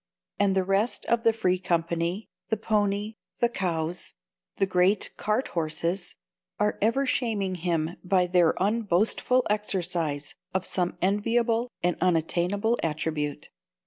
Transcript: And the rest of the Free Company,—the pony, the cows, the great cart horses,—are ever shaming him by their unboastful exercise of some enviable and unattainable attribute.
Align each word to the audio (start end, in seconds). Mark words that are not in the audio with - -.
And 0.39 0.55
the 0.55 0.63
rest 0.63 1.05
of 1.05 1.21
the 1.21 1.31
Free 1.31 1.59
Company,—the 1.59 2.57
pony, 2.57 3.17
the 3.37 3.49
cows, 3.49 4.15
the 4.55 4.65
great 4.65 5.11
cart 5.15 5.49
horses,—are 5.49 6.79
ever 6.81 7.05
shaming 7.05 7.53
him 7.53 7.97
by 8.03 8.25
their 8.25 8.55
unboastful 8.59 9.45
exercise 9.47 10.33
of 10.55 10.65
some 10.65 10.95
enviable 11.03 11.69
and 11.83 11.97
unattainable 12.01 12.79
attribute. 12.81 13.51